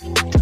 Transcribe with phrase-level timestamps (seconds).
[0.00, 0.39] Thank you.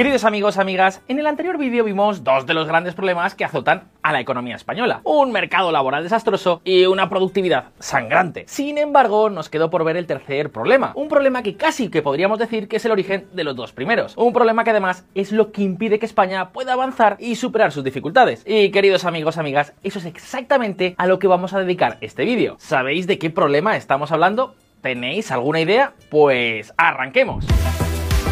[0.00, 3.90] Queridos amigos, amigas, en el anterior vídeo vimos dos de los grandes problemas que azotan
[4.02, 5.02] a la economía española.
[5.04, 8.44] Un mercado laboral desastroso y una productividad sangrante.
[8.48, 10.92] Sin embargo, nos quedó por ver el tercer problema.
[10.94, 14.16] Un problema que casi que podríamos decir que es el origen de los dos primeros.
[14.16, 17.84] Un problema que además es lo que impide que España pueda avanzar y superar sus
[17.84, 18.42] dificultades.
[18.46, 22.56] Y queridos amigos, amigas, eso es exactamente a lo que vamos a dedicar este vídeo.
[22.58, 24.54] ¿Sabéis de qué problema estamos hablando?
[24.80, 25.92] ¿Tenéis alguna idea?
[26.08, 27.44] Pues arranquemos.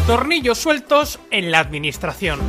[0.09, 2.39] Tornillos sueltos en la administración.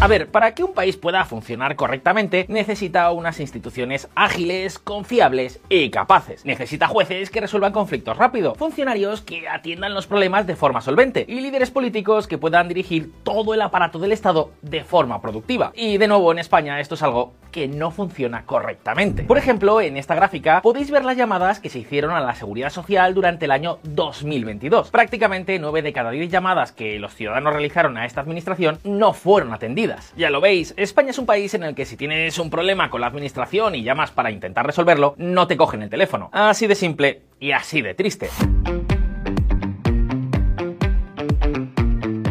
[0.00, 5.90] A ver, para que un país pueda funcionar correctamente, necesita unas instituciones ágiles, confiables y
[5.90, 6.44] capaces.
[6.44, 11.40] Necesita jueces que resuelvan conflictos rápido, funcionarios que atiendan los problemas de forma solvente y
[11.40, 15.72] líderes políticos que puedan dirigir todo el aparato del Estado de forma productiva.
[15.74, 19.24] Y de nuevo, en España esto es algo que no funciona correctamente.
[19.24, 22.70] Por ejemplo, en esta gráfica podéis ver las llamadas que se hicieron a la seguridad
[22.70, 24.90] social durante el año 2022.
[24.90, 29.52] Prácticamente 9 de cada 10 llamadas que los ciudadanos realizaron a esta administración no fueron
[29.52, 32.90] atendidas ya lo veis, España es un país en el que si tienes un problema
[32.90, 36.30] con la administración y llamas para intentar resolverlo, no te cogen el teléfono.
[36.32, 38.28] Así de simple y así de triste.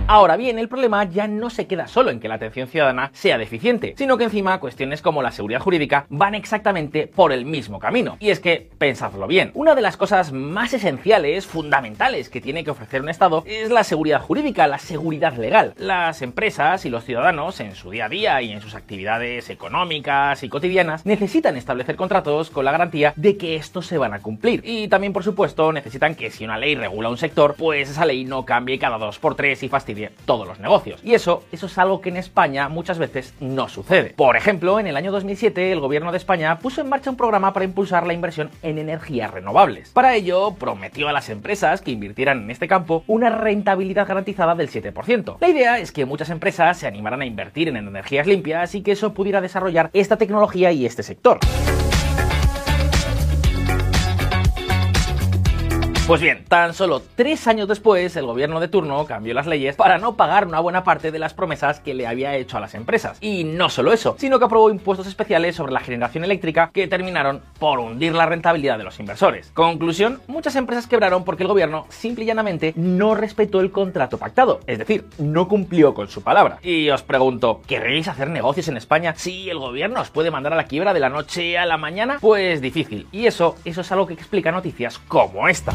[0.09, 3.37] Ahora bien, el problema ya no se queda solo en que la atención ciudadana sea
[3.37, 8.15] deficiente, sino que encima cuestiones como la seguridad jurídica van exactamente por el mismo camino.
[8.21, 12.71] Y es que, pensadlo bien, una de las cosas más esenciales, fundamentales que tiene que
[12.71, 15.73] ofrecer un Estado es la seguridad jurídica, la seguridad legal.
[15.75, 20.41] Las empresas y los ciudadanos en su día a día y en sus actividades económicas
[20.41, 24.61] y cotidianas necesitan establecer contratos con la garantía de que estos se van a cumplir.
[24.63, 28.23] Y también, por supuesto, necesitan que si una ley regula un sector, pues esa ley
[28.23, 31.01] no cambie cada dos por tres y fastidie todos los negocios.
[31.03, 34.13] Y eso, eso es algo que en España muchas veces no sucede.
[34.15, 37.53] Por ejemplo, en el año 2007 el gobierno de España puso en marcha un programa
[37.53, 39.89] para impulsar la inversión en energías renovables.
[39.89, 44.69] Para ello, prometió a las empresas que invirtieran en este campo una rentabilidad garantizada del
[44.69, 45.37] 7%.
[45.39, 48.91] La idea es que muchas empresas se animaran a invertir en energías limpias y que
[48.91, 51.39] eso pudiera desarrollar esta tecnología y este sector.
[56.07, 59.97] Pues bien, tan solo tres años después, el gobierno de turno cambió las leyes para
[59.97, 63.17] no pagar una buena parte de las promesas que le había hecho a las empresas.
[63.19, 67.41] Y no solo eso, sino que aprobó impuestos especiales sobre la generación eléctrica que terminaron
[67.59, 69.51] por hundir la rentabilidad de los inversores.
[69.53, 74.61] Conclusión, muchas empresas quebraron porque el gobierno simple y llanamente no respetó el contrato pactado,
[74.65, 76.59] es decir, no cumplió con su palabra.
[76.63, 80.55] Y os pregunto, ¿queréis hacer negocios en España si el gobierno os puede mandar a
[80.55, 82.19] la quiebra de la noche a la mañana?
[82.21, 83.07] Pues difícil.
[83.11, 85.73] Y eso, eso es algo que explica noticias como esta.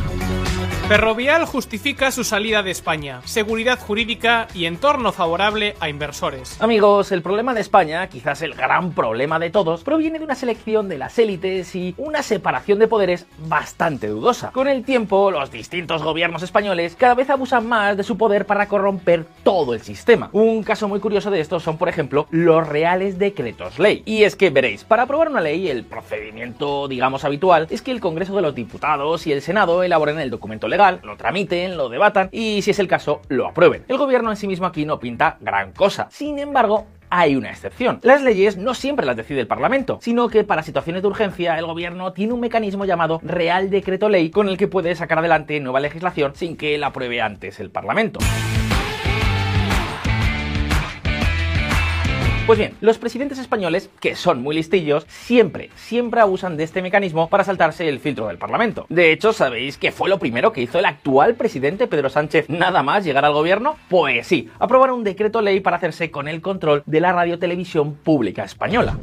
[0.92, 6.60] Ferrovial justifica su salida de España, seguridad jurídica y entorno favorable a inversores.
[6.60, 10.90] Amigos, el problema de España, quizás el gran problema de todos, proviene de una selección
[10.90, 14.50] de las élites y una separación de poderes bastante dudosa.
[14.50, 18.68] Con el tiempo, los distintos gobiernos españoles cada vez abusan más de su poder para
[18.68, 20.28] corromper todo el sistema.
[20.32, 24.02] Un caso muy curioso de esto son, por ejemplo, los reales decretos ley.
[24.04, 28.00] Y es que veréis, para aprobar una ley, el procedimiento, digamos, habitual es que el
[28.00, 32.28] Congreso de los Diputados y el Senado elaboren el documento legal, lo tramiten, lo debatan
[32.32, 33.84] y, si es el caso, lo aprueben.
[33.88, 36.08] El gobierno en sí mismo aquí no pinta gran cosa.
[36.10, 38.00] Sin embargo, hay una excepción.
[38.02, 41.66] Las leyes no siempre las decide el Parlamento, sino que para situaciones de urgencia el
[41.66, 45.80] gobierno tiene un mecanismo llamado Real Decreto Ley con el que puede sacar adelante nueva
[45.80, 48.18] legislación sin que la apruebe antes el Parlamento.
[52.44, 57.28] Pues bien, los presidentes españoles, que son muy listillos, siempre, siempre abusan de este mecanismo
[57.28, 58.84] para saltarse el filtro del Parlamento.
[58.88, 62.82] De hecho, ¿sabéis qué fue lo primero que hizo el actual presidente Pedro Sánchez nada
[62.82, 63.76] más llegar al gobierno?
[63.88, 68.42] Pues sí, aprobar un decreto ley para hacerse con el control de la radiotelevisión pública
[68.42, 68.98] española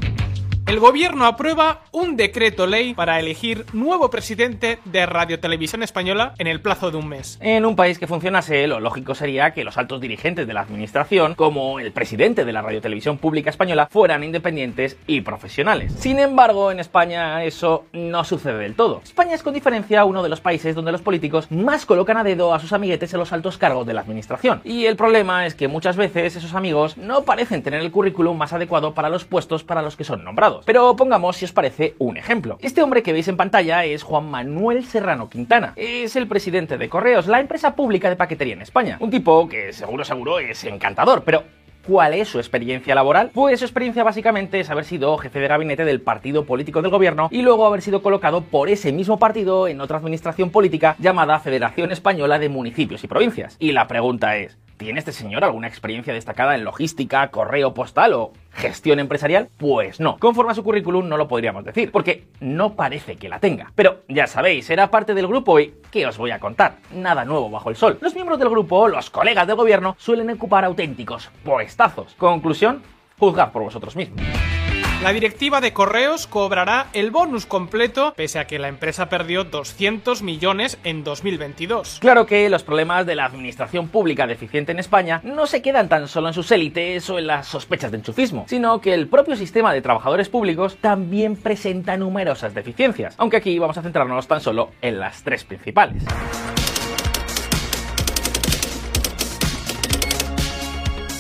[0.70, 6.46] el gobierno aprueba un decreto ley para elegir nuevo presidente de Radio Televisión Española en
[6.46, 7.40] el plazo de un mes.
[7.42, 11.34] En un país que funcionase, lo lógico sería que los altos dirigentes de la administración,
[11.34, 15.92] como el presidente de la Radio Televisión Pública Española, fueran independientes y profesionales.
[15.98, 19.02] Sin embargo, en España eso no sucede del todo.
[19.04, 22.54] España es con diferencia uno de los países donde los políticos más colocan a dedo
[22.54, 24.62] a sus amiguetes en los altos cargos de la administración.
[24.64, 28.54] Y el problema es que muchas veces esos amigos no parecen tener el currículum más
[28.54, 30.59] adecuado para los puestos para los que son nombrados.
[30.66, 32.58] Pero pongamos, si os parece, un ejemplo.
[32.62, 35.74] Este hombre que veis en pantalla es Juan Manuel Serrano Quintana.
[35.76, 38.98] Es el presidente de Correos, la empresa pública de paquetería en España.
[39.00, 41.44] Un tipo que seguro, seguro es encantador, pero
[41.88, 43.32] ¿Cuál es su experiencia laboral?
[43.34, 47.30] Pues su experiencia básicamente es haber sido jefe de gabinete del partido político del gobierno
[47.32, 51.92] y luego haber sido colocado por ese mismo partido en otra administración política llamada Federación
[51.92, 53.56] Española de Municipios y Provincias.
[53.60, 58.32] Y la pregunta es, ¿Tiene este señor alguna experiencia destacada en logística, correo postal o
[58.60, 59.50] gestión empresarial?
[59.58, 60.18] Pues no.
[60.20, 63.72] Conforme a su currículum no lo podríamos decir, porque no parece que la tenga.
[63.76, 66.78] Pero ya sabéis, era parte del grupo y ¿qué os voy a contar?
[66.94, 67.98] Nada nuevo bajo el sol.
[68.02, 72.14] Los miembros del grupo, los colegas del gobierno, suelen ocupar auténticos puestazos.
[72.16, 72.84] Conclusión,
[73.18, 74.22] juzgad por vosotros mismos.
[75.02, 80.22] La directiva de correos cobrará el bonus completo pese a que la empresa perdió 200
[80.24, 82.00] millones en 2022.
[82.02, 86.10] Claro que los problemas de la administración pública deficiente en España no se quedan tan
[86.10, 89.72] solo en sus élites o en las sospechas de enchufismo, sino que el propio sistema
[89.72, 95.00] de trabajadores públicos también presenta numerosas deficiencias, aunque aquí vamos a centrarnos tan solo en
[95.00, 96.04] las tres principales.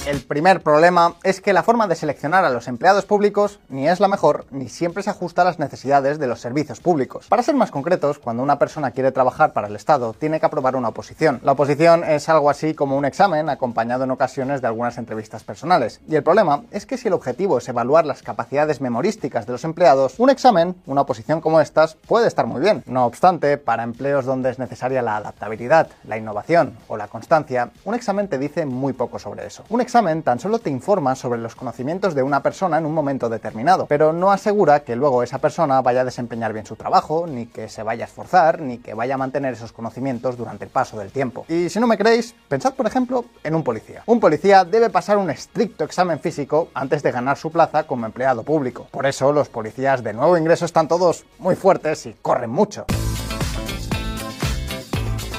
[0.09, 3.99] El primer problema es que la forma de seleccionar a los empleados públicos ni es
[3.99, 7.27] la mejor ni siempre se ajusta a las necesidades de los servicios públicos.
[7.29, 10.75] Para ser más concretos, cuando una persona quiere trabajar para el Estado, tiene que aprobar
[10.75, 11.39] una oposición.
[11.43, 16.01] La oposición es algo así como un examen acompañado en ocasiones de algunas entrevistas personales.
[16.07, 19.63] Y el problema es que si el objetivo es evaluar las capacidades memorísticas de los
[19.63, 22.83] empleados, un examen, una oposición como estas, puede estar muy bien.
[22.87, 27.93] No obstante, para empleos donde es necesaria la adaptabilidad, la innovación o la constancia, un
[27.93, 29.63] examen te dice muy poco sobre eso.
[29.69, 33.85] Un tan solo te informa sobre los conocimientos de una persona en un momento determinado,
[33.85, 37.67] pero no asegura que luego esa persona vaya a desempeñar bien su trabajo, ni que
[37.67, 41.11] se vaya a esforzar, ni que vaya a mantener esos conocimientos durante el paso del
[41.11, 41.43] tiempo.
[41.49, 44.03] Y si no me creéis, pensad por ejemplo en un policía.
[44.05, 48.43] Un policía debe pasar un estricto examen físico antes de ganar su plaza como empleado
[48.43, 48.87] público.
[48.91, 52.85] Por eso los policías de nuevo ingreso están todos muy fuertes y corren mucho.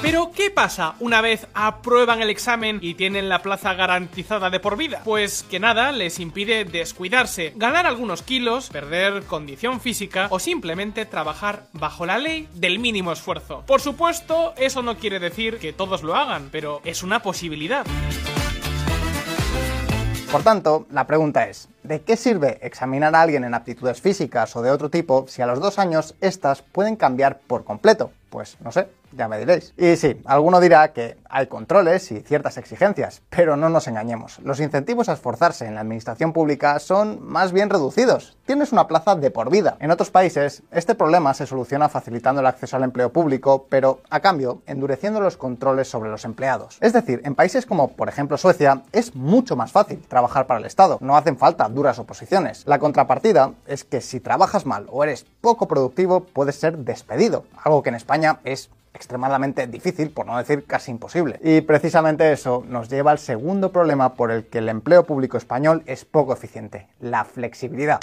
[0.01, 4.75] Pero, ¿qué pasa una vez aprueban el examen y tienen la plaza garantizada de por
[4.75, 5.01] vida?
[5.05, 11.65] Pues que nada les impide descuidarse, ganar algunos kilos, perder condición física o simplemente trabajar
[11.73, 13.63] bajo la ley del mínimo esfuerzo.
[13.67, 17.85] Por supuesto, eso no quiere decir que todos lo hagan, pero es una posibilidad.
[20.31, 24.63] Por tanto, la pregunta es, ¿de qué sirve examinar a alguien en aptitudes físicas o
[24.63, 28.11] de otro tipo si a los dos años estas pueden cambiar por completo?
[28.31, 29.73] Pues no sé, ya me diréis.
[29.75, 34.39] Y sí, alguno dirá que hay controles y ciertas exigencias, pero no nos engañemos.
[34.39, 38.37] Los incentivos a esforzarse en la administración pública son más bien reducidos.
[38.45, 39.75] Tienes una plaza de por vida.
[39.81, 44.21] En otros países, este problema se soluciona facilitando el acceso al empleo público, pero a
[44.21, 46.77] cambio, endureciendo los controles sobre los empleados.
[46.79, 50.65] Es decir, en países como, por ejemplo, Suecia, es mucho más fácil trabajar para el
[50.65, 50.99] Estado.
[51.01, 52.63] No hacen falta duras oposiciones.
[52.65, 57.83] La contrapartida es que si trabajas mal o eres poco productivo, puedes ser despedido, algo
[57.83, 61.39] que en España es extremadamente difícil, por no decir casi imposible.
[61.43, 65.83] Y precisamente eso nos lleva al segundo problema por el que el empleo público español
[65.85, 67.99] es poco eficiente, la flexibilidad.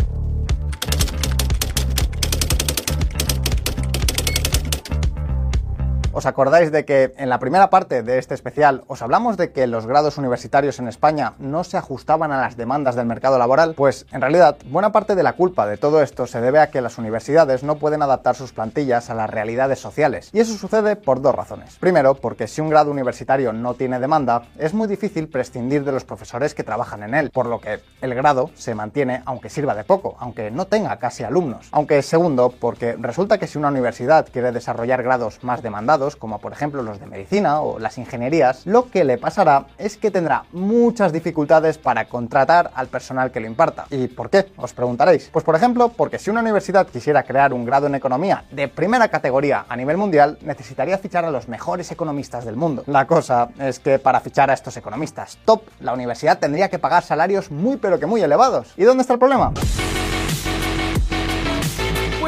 [6.19, 9.69] ¿Os acordáis de que en la primera parte de este especial os hablamos de que
[9.69, 13.75] los grados universitarios en España no se ajustaban a las demandas del mercado laboral?
[13.77, 16.81] Pues en realidad buena parte de la culpa de todo esto se debe a que
[16.81, 20.31] las universidades no pueden adaptar sus plantillas a las realidades sociales.
[20.33, 21.77] Y eso sucede por dos razones.
[21.79, 26.05] Primero, porque si un grado universitario no tiene demanda, es muy difícil prescindir de los
[26.05, 29.85] profesores que trabajan en él, por lo que el grado se mantiene aunque sirva de
[29.85, 31.69] poco, aunque no tenga casi alumnos.
[31.71, 36.53] Aunque segundo, porque resulta que si una universidad quiere desarrollar grados más demandados, como por
[36.53, 41.13] ejemplo los de medicina o las ingenierías, lo que le pasará es que tendrá muchas
[41.13, 43.87] dificultades para contratar al personal que lo imparta.
[43.91, 44.47] ¿Y por qué?
[44.57, 45.31] Os preguntaréis.
[45.33, 49.09] Pues por ejemplo, porque si una universidad quisiera crear un grado en economía de primera
[49.09, 52.85] categoría a nivel mundial, necesitaría fichar a los mejores economistas del mundo.
[52.87, 57.03] La cosa es que para fichar a estos economistas top, la universidad tendría que pagar
[57.03, 58.73] salarios muy pero que muy elevados.
[58.77, 59.53] ¿Y dónde está el problema?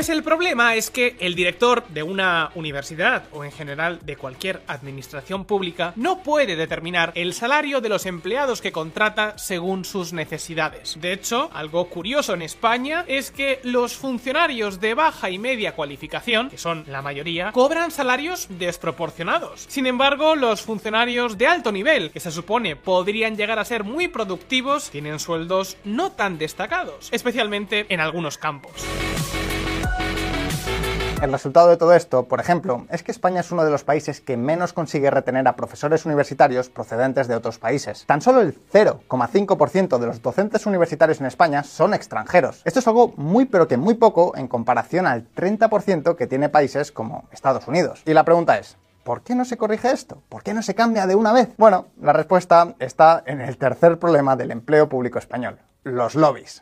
[0.00, 4.62] Pues el problema es que el director de una universidad o en general de cualquier
[4.66, 10.96] administración pública no puede determinar el salario de los empleados que contrata según sus necesidades.
[11.02, 16.48] De hecho, algo curioso en España es que los funcionarios de baja y media cualificación,
[16.48, 19.66] que son la mayoría, cobran salarios desproporcionados.
[19.68, 24.08] Sin embargo, los funcionarios de alto nivel, que se supone podrían llegar a ser muy
[24.08, 28.72] productivos, tienen sueldos no tan destacados, especialmente en algunos campos.
[31.22, 34.22] El resultado de todo esto, por ejemplo, es que España es uno de los países
[34.22, 38.06] que menos consigue retener a profesores universitarios procedentes de otros países.
[38.06, 42.62] Tan solo el 0,5% de los docentes universitarios en España son extranjeros.
[42.64, 46.90] Esto es algo muy pero que muy poco en comparación al 30% que tiene países
[46.90, 48.02] como Estados Unidos.
[48.06, 50.22] Y la pregunta es, ¿Por qué no se corrige esto?
[50.28, 51.48] ¿Por qué no se cambia de una vez?
[51.56, 56.60] Bueno, la respuesta está en el tercer problema del empleo público español, los lobbies.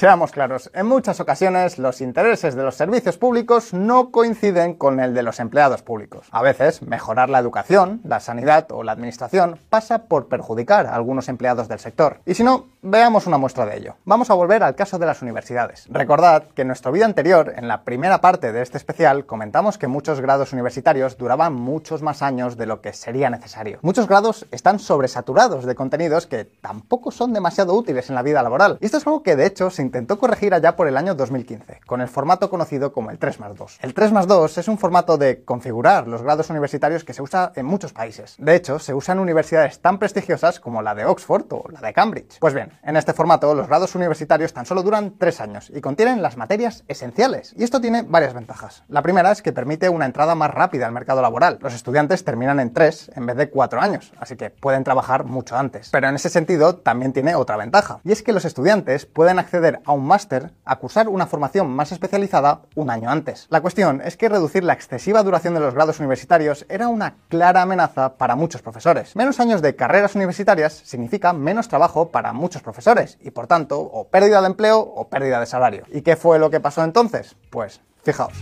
[0.00, 5.12] Seamos claros, en muchas ocasiones los intereses de los servicios públicos no coinciden con el
[5.12, 6.26] de los empleados públicos.
[6.30, 11.28] A veces, mejorar la educación, la sanidad o la administración pasa por perjudicar a algunos
[11.28, 12.22] empleados del sector.
[12.24, 13.96] Y si no, veamos una muestra de ello.
[14.06, 15.84] Vamos a volver al caso de las universidades.
[15.90, 19.86] Recordad que en nuestro vídeo anterior, en la primera parte de este especial, comentamos que
[19.86, 23.80] muchos grados universitarios duraban muchos más años de lo que sería necesario.
[23.82, 28.78] Muchos grados están sobresaturados de contenidos que tampoco son demasiado útiles en la vida laboral.
[28.80, 31.80] Y esto es algo que de hecho se intentó corregir allá por el año 2015,
[31.84, 33.78] con el formato conocido como el 3 más 2.
[33.82, 37.50] El 3 más 2 es un formato de configurar los grados universitarios que se usa
[37.56, 38.36] en muchos países.
[38.38, 41.92] De hecho, se usa en universidades tan prestigiosas como la de Oxford o la de
[41.92, 42.38] Cambridge.
[42.38, 46.22] Pues bien, en este formato los grados universitarios tan solo duran 3 años y contienen
[46.22, 47.52] las materias esenciales.
[47.56, 48.84] Y esto tiene varias ventajas.
[48.86, 51.58] La primera es que permite una entrada más rápida al mercado laboral.
[51.60, 55.56] Los estudiantes terminan en 3 en vez de 4 años, así que pueden trabajar mucho
[55.56, 55.90] antes.
[55.90, 59.79] Pero en ese sentido también tiene otra ventaja, y es que los estudiantes pueden acceder
[59.84, 63.46] a un máster a cursar una formación más especializada un año antes.
[63.50, 67.62] La cuestión es que reducir la excesiva duración de los grados universitarios era una clara
[67.62, 69.16] amenaza para muchos profesores.
[69.16, 74.08] Menos años de carreras universitarias significa menos trabajo para muchos profesores y por tanto o
[74.08, 75.84] pérdida de empleo o pérdida de salario.
[75.92, 77.36] ¿Y qué fue lo que pasó entonces?
[77.50, 78.32] Pues fijaos.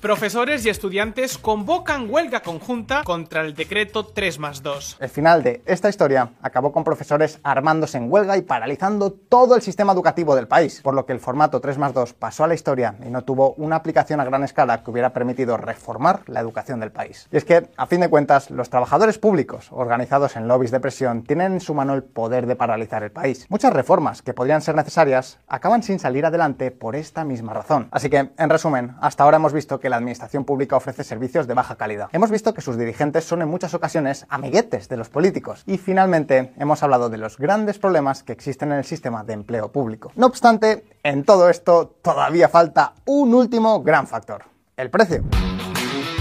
[0.00, 4.98] Profesores y estudiantes convocan huelga conjunta contra el decreto 3 más 2.
[5.00, 9.62] El final de esta historia acabó con profesores armándose en huelga y paralizando todo el
[9.62, 12.54] sistema educativo del país, por lo que el formato 3 más 2 pasó a la
[12.54, 16.78] historia y no tuvo una aplicación a gran escala que hubiera permitido reformar la educación
[16.78, 17.26] del país.
[17.32, 21.24] Y es que, a fin de cuentas, los trabajadores públicos organizados en lobbies de presión
[21.24, 23.46] tienen en su mano el poder de paralizar el país.
[23.48, 27.88] Muchas reformas que podrían ser necesarias acaban sin salir adelante por esta misma razón.
[27.90, 31.54] Así que, en resumen, hasta ahora hemos visto que la administración pública ofrece servicios de
[31.54, 32.08] baja calidad.
[32.12, 35.62] Hemos visto que sus dirigentes son en muchas ocasiones amiguetes de los políticos.
[35.66, 39.72] Y finalmente hemos hablado de los grandes problemas que existen en el sistema de empleo
[39.72, 40.12] público.
[40.16, 44.44] No obstante, en todo esto todavía falta un último gran factor,
[44.76, 45.24] el precio.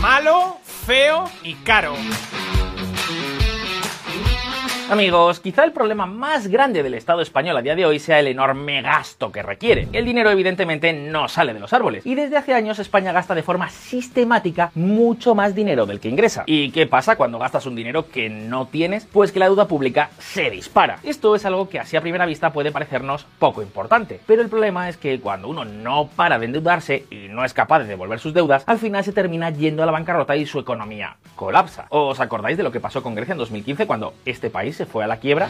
[0.01, 1.93] Malo, feo y caro.
[4.89, 8.27] Amigos, quizá el problema más grande del Estado español a día de hoy sea el
[8.27, 9.89] enorme gasto que requiere.
[9.91, 13.44] El dinero evidentemente no sale de los árboles y desde hace años España gasta de
[13.44, 16.44] forma sistemática mucho más dinero del que ingresa.
[16.46, 19.06] ¿Y qué pasa cuando gastas un dinero que no tienes?
[19.06, 21.00] Pues que la deuda pública se dispara.
[21.03, 24.88] Esto es algo que así a primera vista puede parecernos poco importante, pero el problema
[24.88, 28.34] es que cuando uno no para de endeudarse y no es capaz de devolver sus
[28.34, 31.88] deudas, al final se termina yendo a la bancarrota y su economía colapsa.
[31.89, 35.03] ¿Os acordáis de lo que pasó con Grecia en 2015 cuando este país se fue
[35.03, 35.50] a la quiebra?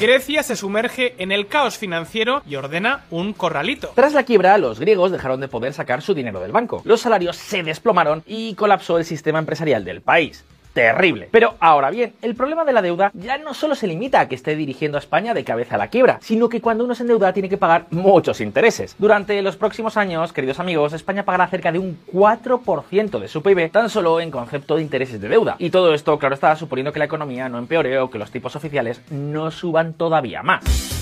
[0.00, 3.92] Grecia se sumerge en el caos financiero y ordena un corralito.
[3.94, 6.80] Tras la quiebra, los griegos dejaron de poder sacar su dinero del banco.
[6.84, 11.28] Los salarios se desplomaron y colapsó el sistema empresarial del país terrible.
[11.30, 14.34] Pero ahora bien, el problema de la deuda ya no solo se limita a que
[14.34, 17.32] esté dirigiendo a España de cabeza a la quiebra, sino que cuando uno se endeuda
[17.32, 18.94] tiene que pagar muchos intereses.
[18.98, 23.70] Durante los próximos años, queridos amigos, España pagará cerca de un 4% de su PIB
[23.70, 25.56] tan solo en concepto de intereses de deuda.
[25.58, 28.56] Y todo esto, claro está, suponiendo que la economía no empeore o que los tipos
[28.56, 30.99] oficiales no suban todavía más.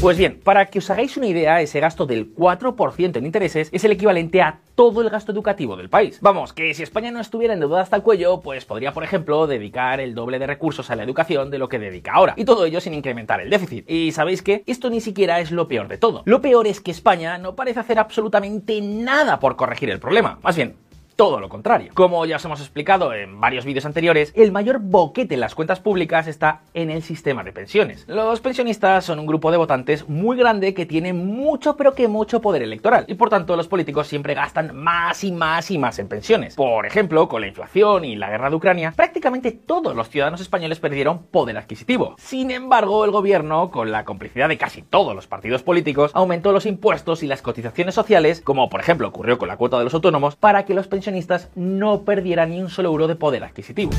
[0.00, 3.82] Pues bien, para que os hagáis una idea, ese gasto del 4% en intereses es
[3.82, 6.18] el equivalente a todo el gasto educativo del país.
[6.20, 9.98] Vamos, que si España no estuviera endeudada hasta el cuello, pues podría, por ejemplo, dedicar
[10.00, 12.34] el doble de recursos a la educación de lo que dedica ahora.
[12.36, 13.90] Y todo ello sin incrementar el déficit.
[13.90, 16.22] Y sabéis que esto ni siquiera es lo peor de todo.
[16.26, 20.38] Lo peor es que España no parece hacer absolutamente nada por corregir el problema.
[20.42, 20.76] Más bien,
[21.16, 21.90] todo lo contrario.
[21.94, 25.80] Como ya os hemos explicado en varios vídeos anteriores, el mayor boquete en las cuentas
[25.80, 28.06] públicas está en el sistema de pensiones.
[28.06, 32.40] Los pensionistas son un grupo de votantes muy grande que tiene mucho pero que mucho
[32.40, 36.08] poder electoral y por tanto los políticos siempre gastan más y más y más en
[36.08, 36.54] pensiones.
[36.54, 40.80] Por ejemplo, con la inflación y la guerra de Ucrania, prácticamente todos los ciudadanos españoles
[40.80, 42.16] perdieron poder adquisitivo.
[42.18, 46.66] Sin embargo, el gobierno, con la complicidad de casi todos los partidos políticos, aumentó los
[46.66, 50.36] impuestos y las cotizaciones sociales, como por ejemplo ocurrió con la cuota de los autónomos,
[50.36, 51.05] para que los pensionistas
[51.54, 53.92] no perdieran ni un solo euro de poder adquisitivo.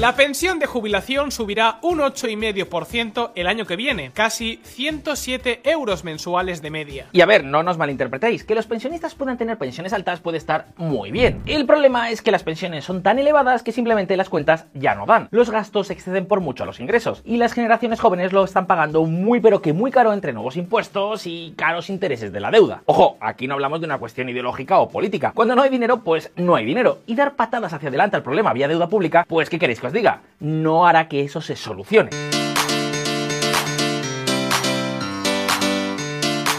[0.00, 6.60] La pensión de jubilación subirá un 8,5% el año que viene, casi 107 euros mensuales
[6.62, 7.06] de media.
[7.12, 10.66] Y a ver, no nos malinterpretéis, que los pensionistas puedan tener pensiones altas puede estar
[10.76, 11.42] muy bien.
[11.46, 15.06] El problema es que las pensiones son tan elevadas que simplemente las cuentas ya no
[15.06, 15.28] dan.
[15.30, 19.04] Los gastos exceden por mucho a los ingresos y las generaciones jóvenes lo están pagando
[19.04, 22.82] muy pero que muy caro entre nuevos impuestos y caros intereses de la deuda.
[22.86, 25.30] Ojo, aquí no hablamos de una cuestión ideológica o política.
[25.36, 26.98] Cuando no hay dinero, pues no hay dinero.
[27.06, 29.83] Y dar patadas hacia adelante al problema vía deuda pública, pues ¿qué queréis?
[29.88, 32.10] Os diga, no hará que eso se solucione.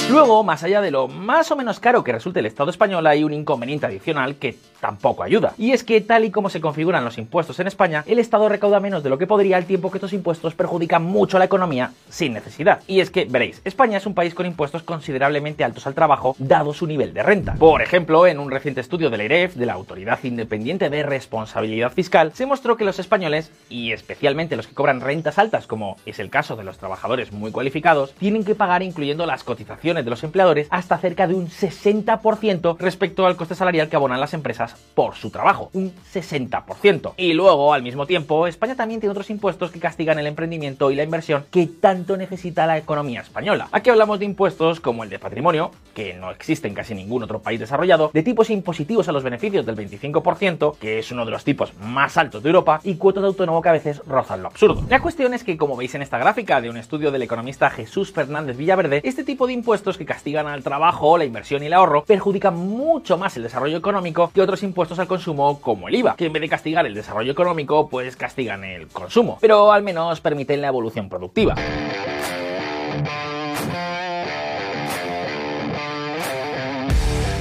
[0.09, 3.23] Luego, más allá de lo más o menos caro que resulte el Estado español, hay
[3.23, 5.53] un inconveniente adicional que tampoco ayuda.
[5.57, 8.79] Y es que tal y como se configuran los impuestos en España, el Estado recauda
[8.79, 11.91] menos de lo que podría al tiempo que estos impuestos perjudican mucho a la economía
[12.07, 12.81] sin necesidad.
[12.85, 16.73] Y es que, veréis, España es un país con impuestos considerablemente altos al trabajo, dado
[16.73, 17.55] su nivel de renta.
[17.55, 21.91] Por ejemplo, en un reciente estudio de la IREF, de la Autoridad Independiente de Responsabilidad
[21.91, 26.19] Fiscal, se mostró que los españoles, y especialmente los que cobran rentas altas, como es
[26.19, 30.23] el caso de los trabajadores muy cualificados, tienen que pagar, incluyendo las cotizaciones de los
[30.23, 35.15] empleadores, hasta cerca de un 60% respecto al coste salarial que abonan las empresas por
[35.15, 35.69] su trabajo.
[35.73, 37.13] Un 60%.
[37.17, 40.95] Y luego, al mismo tiempo, España también tiene otros impuestos que castigan el emprendimiento y
[40.95, 43.67] la inversión que tanto necesita la economía española.
[43.71, 47.41] Aquí hablamos de impuestos como el de patrimonio, que no existe en casi ningún otro
[47.41, 51.43] país desarrollado, de tipos impositivos a los beneficios del 25%, que es uno de los
[51.43, 54.83] tipos más altos de Europa, y cuotas de autónomo que a veces rozan lo absurdo.
[54.89, 58.11] La cuestión es que, como veis en esta gráfica de un estudio del economista Jesús
[58.11, 62.03] Fernández Villaverde, este tipo de impuestos que castigan al trabajo, la inversión y el ahorro
[62.05, 66.25] perjudican mucho más el desarrollo económico que otros impuestos al consumo como el IVA, que
[66.25, 70.61] en vez de castigar el desarrollo económico, pues castigan el consumo, pero al menos permiten
[70.61, 71.55] la evolución productiva.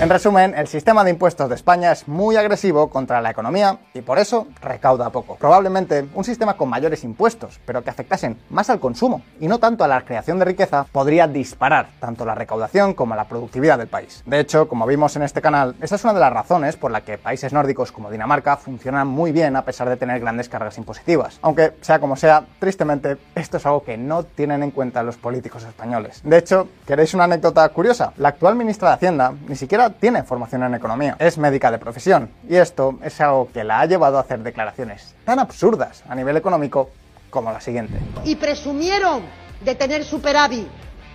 [0.05, 4.03] En resumen, el sistema de impuestos de España es muy agresivo contra la economía y
[4.03, 5.37] por eso recauda poco.
[5.37, 9.83] Probablemente un sistema con mayores impuestos, pero que afectasen más al consumo y no tanto
[9.83, 14.23] a la creación de riqueza, podría disparar tanto la recaudación como la productividad del país.
[14.27, 17.01] De hecho, como vimos en este canal, esta es una de las razones por la
[17.01, 21.39] que países nórdicos como Dinamarca funcionan muy bien a pesar de tener grandes cargas impositivas.
[21.41, 25.65] Aunque, sea como sea, tristemente, esto es algo que no tienen en cuenta los políticos
[25.65, 26.21] españoles.
[26.25, 28.13] De hecho, ¿queréis una anécdota curiosa?
[28.19, 32.31] La actual ministra de Hacienda ni siquiera tiene formación en economía, es médica de profesión,
[32.49, 36.37] y esto es algo que la ha llevado a hacer declaraciones tan absurdas a nivel
[36.37, 36.91] económico
[37.31, 37.99] como la siguiente.
[38.25, 39.23] Y presumieron
[39.65, 40.69] de tener superávit,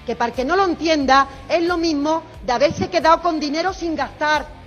[0.05, 3.95] que para que no lo entienda es lo mismo de haberse quedado con dinero sin
[3.95, 4.59] gastar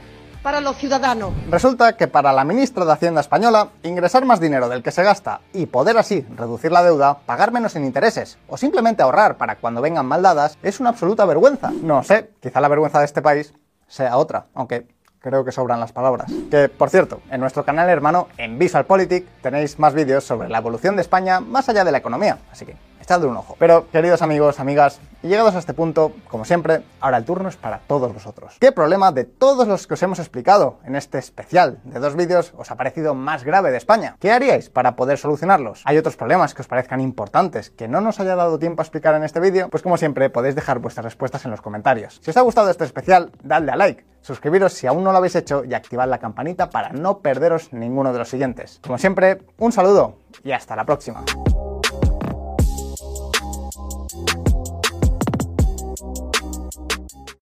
[0.43, 1.33] para los ciudadanos.
[1.49, 5.41] Resulta que para la ministra de Hacienda española, ingresar más dinero del que se gasta
[5.53, 9.81] y poder así reducir la deuda, pagar menos en intereses o simplemente ahorrar para cuando
[9.81, 11.71] vengan maldadas es una absoluta vergüenza.
[11.83, 13.55] No sé, quizá la vergüenza de este país
[13.93, 14.87] sea otra, aunque
[15.19, 16.33] creo que sobran las palabras.
[16.51, 20.97] Que, por cierto, en nuestro canal hermano, en VisualPolitik, tenéis más vídeos sobre la evolución
[20.97, 22.75] de España más allá de la economía, así que
[23.13, 23.57] echadle un ojo.
[23.59, 27.81] Pero, queridos amigos, amigas, llegados a este punto, como siempre, ahora el turno es para
[27.81, 28.57] todos vosotros.
[28.59, 32.55] ¿Qué problema de todos los que os hemos explicado en este especial de dos vídeos
[32.57, 34.17] os ha parecido más grave de España?
[34.19, 35.83] ¿Qué haríais para poder solucionarlos?
[35.85, 39.15] ¿Hay otros problemas que os parezcan importantes que no nos haya dado tiempo a explicar
[39.15, 39.69] en este vídeo?
[39.69, 42.19] Pues como siempre, podéis dejar vuestras respuestas en los comentarios.
[42.23, 45.37] Si os ha gustado este especial, dadle a like, suscribiros si aún no lo habéis
[45.37, 48.81] hecho y activad la campanita para no perderos ninguno de los siguientes.
[48.83, 51.25] Como siempre, un saludo y hasta la próxima.